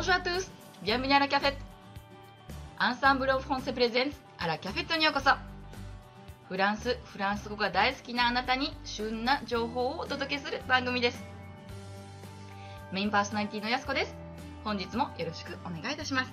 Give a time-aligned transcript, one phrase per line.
[0.00, 0.50] Bonjour à tous!
[0.82, 1.58] Bienvenue à la cafette!
[2.78, 5.32] アンサンブル・オ・フォンセ・プレゼンツアラ・キャフェットにようこそ
[6.48, 11.22] フランス、フランス語が大好きなあなたに旬な情報をお届けする番組です。
[12.92, 14.14] メインパーソナリティのやすこです。
[14.64, 16.32] 本日もよろしくお願いいたします。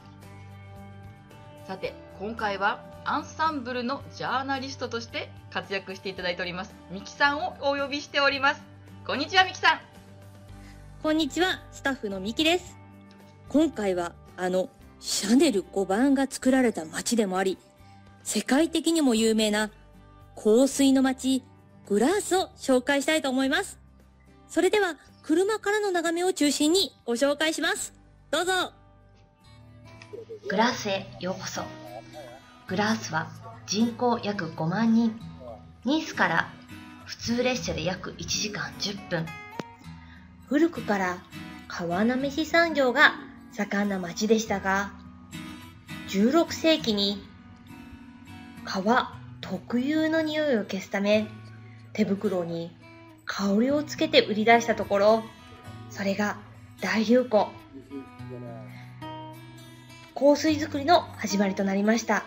[1.67, 6.73] さて、今回はアンサンブルのジャーナリストとして活躍していただいております。
[6.89, 8.63] ミキさんをお呼びしております。
[9.05, 9.81] こんにちはミキさん。
[11.03, 12.86] こんにちは、スタッフのミキです。
[13.49, 14.69] 今回はあの
[14.99, 17.57] シャネル5番が作られた街でもあり、
[18.23, 19.69] 世界的にも有名な
[20.35, 21.43] 香水の街、
[21.87, 23.79] グラースを紹介したいと思います。
[24.49, 27.93] それでは、車からの眺めを中心にご紹介します。
[28.31, 28.73] どうぞ
[30.49, 31.63] グラースへようこそ。
[32.67, 33.27] グラースは
[33.65, 35.19] 人口約5万人。
[35.85, 36.49] ニースから
[37.05, 39.25] 普通列車で約1時間10分。
[40.47, 41.17] 古くから
[41.67, 43.26] 川なめし産業が
[43.57, 44.91] 盛んな町でしたが、
[46.09, 47.19] 16世紀に
[48.63, 51.27] 川特有の匂いを消すため、
[51.93, 52.71] 手袋に
[53.25, 55.23] 香りをつけて売り出したところ、
[55.89, 56.37] それが
[56.81, 57.49] 大流行。
[60.13, 62.25] 香水作りの始まりとなりました。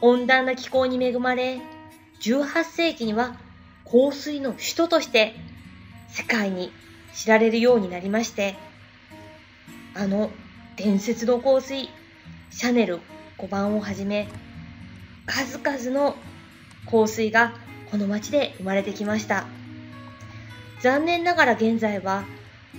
[0.00, 1.60] 温暖な気候に恵まれ、
[2.20, 3.36] 18世紀には
[3.84, 5.36] 香水の首都として
[6.08, 6.72] 世界に
[7.14, 8.56] 知られるようになりまして、
[9.94, 10.30] あの
[10.76, 11.88] 伝説の香水、
[12.50, 13.00] シャネル
[13.38, 14.28] 5番をはじめ、
[15.26, 16.16] 数々の
[16.90, 17.54] 香水が
[17.90, 19.46] この街で生まれてきました。
[20.80, 22.24] 残念ながら現在は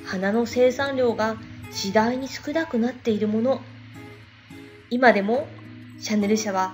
[0.05, 1.35] 花の生産量が
[1.71, 3.61] 次第に少なくなっているもの。
[4.89, 5.47] 今でも
[5.99, 6.73] シャネル社は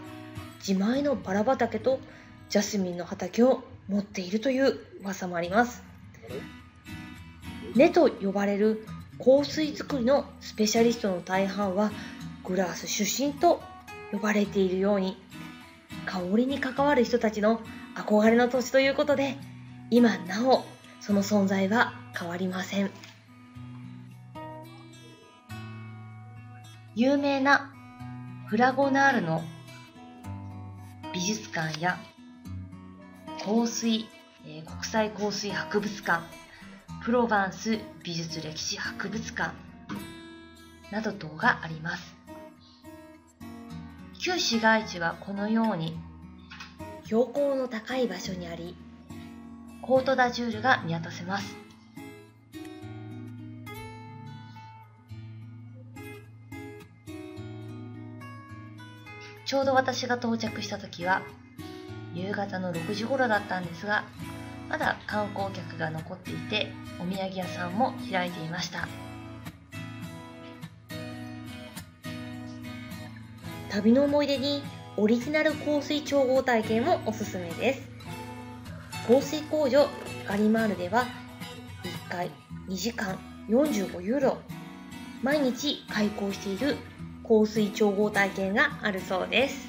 [0.60, 2.00] 自前のバラ畑と
[2.50, 5.84] ジャスミンの畑を持っているという噂もあります。
[7.76, 8.86] 根と呼ばれる
[9.20, 11.91] 香水作りのスペシャリストの大半は
[12.44, 13.62] グラス出身と
[14.12, 15.18] 呼ばれているように
[16.06, 17.59] 香りに関わる人たちの
[17.96, 19.38] 憧れの土地ということで
[19.90, 20.64] 今なお
[21.02, 22.91] その存在は変わりません。
[26.96, 27.72] 有名な
[28.47, 29.44] フラゴナールの
[31.14, 32.00] 美術館や
[33.46, 34.08] 香水、
[34.47, 36.24] えー国際香水博物館
[37.07, 39.56] プロヴァンス美術歴史博物館
[40.91, 42.13] など等があります。
[44.19, 45.97] 旧市街地はこのように
[47.06, 48.75] 標高の高い場所にあり
[49.81, 51.56] コートダジュールが見渡せます。
[59.46, 61.22] ちょうど私が到着した時は
[62.13, 64.03] 夕方の6時頃だったんですが
[64.69, 68.88] まだ観光客が残っていてお土産屋さんも開いていました。
[73.69, 74.63] 旅の思い出に
[74.95, 77.88] オリジナル香水調合体験もおすすめです。
[79.07, 79.88] 香水工場
[80.28, 81.05] ガリマールでは
[82.07, 82.31] 1回
[82.67, 83.17] 2時間
[83.49, 84.38] 45ユーロ
[85.23, 86.75] 毎日開講している
[87.23, 89.66] 香水調合体験があるそうです。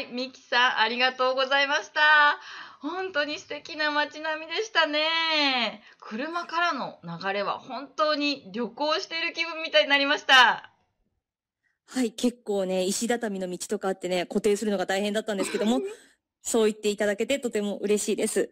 [0.00, 2.00] はい、ミキさん、ありがとうございました。
[2.80, 5.82] 本当に素敵な街並みでしたね。
[5.98, 10.72] 車からの流れは本当に旅行している気分みたいになりました。
[11.84, 15.82] はい、結構ね、石畳の道とかあってね、固定するのが大変だったんですけども、
[16.40, 18.48] そう言っていただけてとても嬉しいです。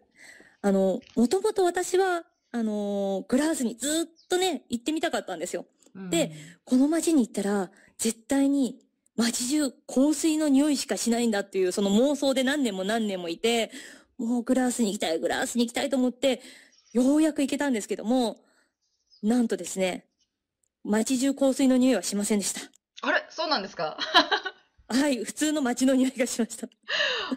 [0.61, 5.65] あの、もともと私は、あのーグラースにずっとね、行ってみたかったんですよ。
[6.11, 6.31] で
[6.63, 8.77] この街に行ったら、絶対に
[9.19, 13.69] 街中香水の匂いしかしないんだっていう、その妄想で何年も何年もいて、
[14.17, 16.41] もうグラースに行きたい、グラースに行きたいと思って、
[16.93, 18.37] ようやく行けたんですけども、
[19.21, 20.05] なんとですね、
[20.85, 22.61] 街中香水の匂いはしませんでした。
[23.01, 23.25] あれ？
[23.29, 23.97] そうなんですか？
[24.87, 26.67] はい、普通の街の匂いがしました。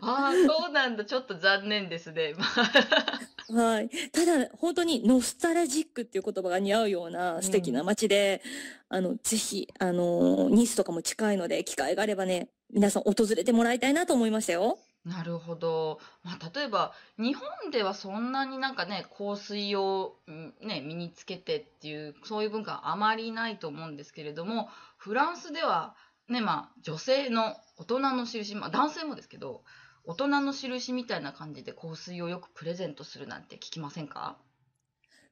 [0.00, 1.04] ああ、そうなんだ。
[1.04, 2.34] ちょっと残念ですね。
[3.48, 3.90] はい。
[4.10, 8.42] ただ、本当にノスタルジックっていう言葉が似合うような素敵な街で、
[8.88, 14.78] あの、ぜひ、あの、ニースとかも近いので、機会があればね、皆さん訪れてもらいたいなと思いましたよ。
[15.04, 15.98] なるほど。
[16.22, 25.96] まあ、例えば、日本ではそんなになんかね、香水を、うんね、身につけてっていう、そういう文化はあまりないと思うんですけれども、フランスでは、
[26.28, 29.64] ね、まあ、女性の大人の印、まあ、男性もですけど、
[30.04, 34.36] 大人の印みたいな感じで香水をよくプレゼントするなんて聞きませんか？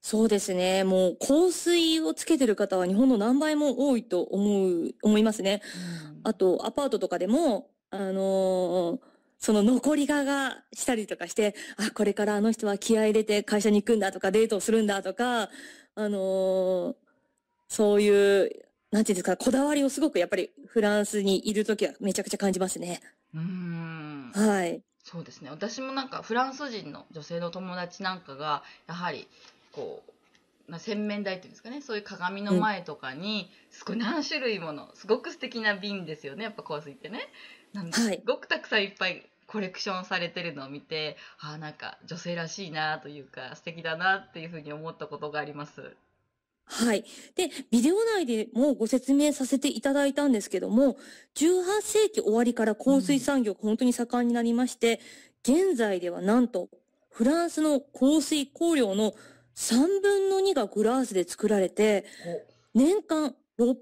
[0.01, 0.85] そうですね。
[0.85, 5.61] もう香水をつけてる方は日本の何倍も多いと思う、思いますね。
[6.25, 8.99] あと、アパートとかでも、あのー
[9.43, 15.49] その残りががしたりとかして、あ、これからあの人は気合い入れて会社に行くんだとか、デートをするんだとか、
[15.95, 16.95] あのー
[17.69, 18.51] そういう、
[18.91, 23.01] なんていうんですか、こだわりをすごくやっぱりフランスにいるときはめちゃくちゃ感じますね。
[23.35, 23.41] うー
[24.31, 24.33] ん。
[24.33, 24.83] はい。
[25.03, 25.51] そうですね。
[25.51, 29.27] 私もなんかフランス人の女性の友達なんかが、やはり、
[29.73, 37.29] こう、まあ、洗面台っていうんですかね、そういう鏡の前とかに、すごい何種類もの、すごく素敵な瓶ですよね、やっぱ香水ってね。
[37.73, 45.97] なんすごくたくさんいっぱいコレクションされてるのを見て、ああ、なんか女性らしいなというか、素敵だなっていうふうに思ったことがあります。
[46.73, 47.05] はい。
[47.35, 50.97] で、ビデオ内でもご説明させていただいたんですけども、
[51.35, 55.01] 18世紀終わりから香水産業が本当に盛んになりまして、
[55.43, 56.69] 現在ではなんと、
[57.11, 59.15] フランスの香水香料の
[59.57, 62.05] 3分の2がグラースで作られて、
[62.73, 63.75] 年間600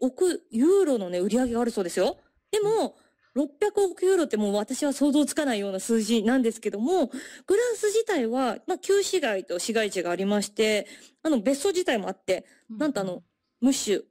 [0.00, 2.16] 億ユーロのね、売り上げがあるそうですよ。
[2.50, 2.96] でも、
[3.36, 7.06] 600億ユーロってもう私は想像つかないような数字なんですけども、
[7.46, 10.86] グラース自体は、まあ、旧市街と市街地がありまして、
[11.22, 13.22] あの、別荘自体もあって、なんとあの、
[13.60, 14.02] ムッシュ、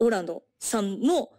[0.00, 1.30] オーランドさんの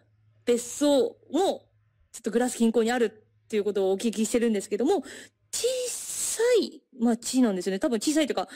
[0.46, 1.66] 別荘も、
[2.12, 3.04] ちょっとグラス近郊にある
[3.44, 5.02] っていうことをお聞きしてるんですけども、
[5.52, 7.78] 小さい町なんですよね。
[7.78, 8.48] 多分小さいというか、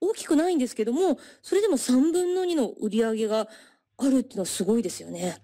[0.00, 3.48] 大きくないんですけども、それでも3分の2の売り上げが
[3.98, 5.42] あるっていうのはすごいですよね。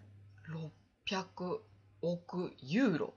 [1.07, 1.59] 600
[2.03, 3.15] 億ユーロ。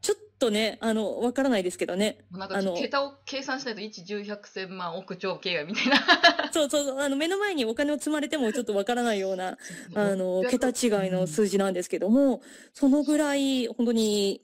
[0.00, 2.18] ちょっとね、あの、わからないですけどね。
[2.30, 5.96] なんか桁を計算しないと1、10、100、1000万億兆経営みたいな。
[6.52, 9.56] そうそうそう、あの、目の前にお金を積まれてもちょっとわからないような、
[9.94, 12.42] あの、桁違いの数字なんですけども、
[12.72, 14.42] そのぐらい、本当に、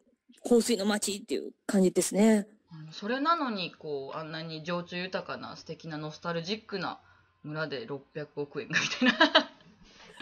[0.49, 2.47] 香水の街っていう感じですね。
[2.53, 2.61] うん
[2.93, 7.01] それなのにこうあんなに情緒豊かな素敵なノスタルジックな
[7.43, 9.50] 村で600億円がみたいな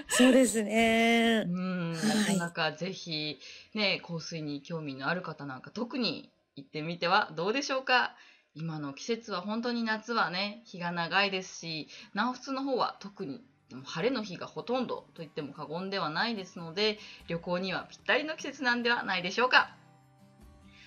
[0.08, 1.44] そうですね。
[1.46, 1.50] う。
[1.50, 1.92] ん。
[1.92, 2.36] なはい。
[2.38, 3.38] かなかぜひ
[3.74, 8.14] ね香水に興味のある方なんか特に行ってみてはどうでしょうか？
[8.54, 13.44] 今の季節は本当に夏はね日が長いですし南仏の方は特に
[13.84, 16.98] 晴れの日がほとんどと言っても過言ではないですので
[17.28, 19.76] 旅行にはぴったりの季節なんではないでしょうか？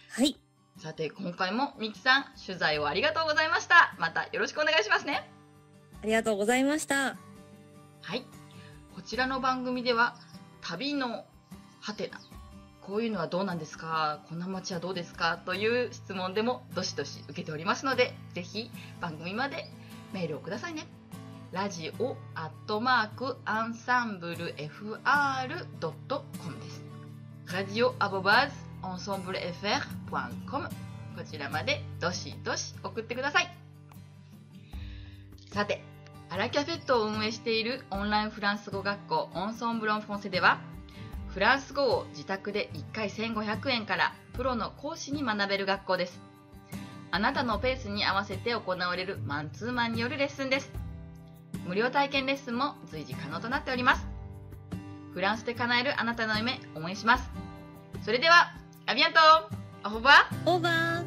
[0.09, 0.37] はい。
[0.77, 3.95] さて今回もミキさん取材をありがとうございました。
[3.99, 5.29] またよろしくお願いしますね。
[6.01, 7.17] ありがとうございました。
[8.01, 8.21] はい。
[8.21, 8.27] こ
[9.11, 10.15] ちらの番組では
[10.61, 11.25] 旅の
[11.81, 12.21] ハテナ
[12.79, 18.71] こういうのはどうなんですかこんな街はどうですかという質問でもどしどし受けておりますのでぜひ
[19.01, 19.65] 番組まで
[20.13, 20.87] メールをくださいね。
[21.51, 25.03] ラジオアットマークアンサンブル FR.com
[26.61, 26.81] です。
[27.53, 30.71] ラジオアボバーズアンサンブル FR.com こ
[31.29, 33.53] ちらまでどしどし送ってください。
[35.51, 35.90] さて
[36.33, 40.61] アラキャフェットを運営しているオンラインフランス語学校オンソンブロンフォンセでは
[41.27, 46.21] フランス語を自宅で1回1500円からプロの講師に学べる学校です。
[47.11, 50.71] あなたのペースに合わせて行われるマンツーマンによるレッスンです。
[51.67, 54.07] 無料体験レッスンも随時可能となっております。
[55.13, 57.29] フランスで叶えるあなたの夢応援します。
[58.05, 58.53] それでは
[58.85, 59.19] アビアント
[59.83, 61.00] オーバーオーバー